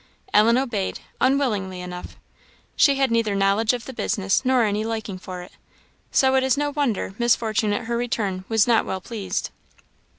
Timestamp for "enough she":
1.79-2.95